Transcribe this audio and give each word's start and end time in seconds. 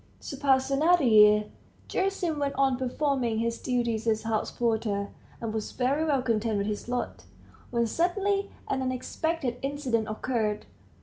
So 0.19 0.35
passed 0.35 0.71
another 0.71 1.03
year. 1.03 1.45
Gerasim 1.87 2.39
went 2.39 2.55
on 2.55 2.75
performing 2.75 3.37
his 3.37 3.59
duties 3.59 4.07
as 4.07 4.23
house 4.23 4.49
porter, 4.49 5.09
and 5.39 5.53
was 5.53 5.73
very 5.73 6.03
well 6.05 6.23
content 6.23 6.57
with 6.57 6.65
his 6.65 6.89
lot, 6.89 7.25
when 7.69 7.85
suddenly 7.85 8.49
an 8.67 8.81
unexpected 8.81 9.57
incident 9.61 10.07
occurred. 10.07 10.65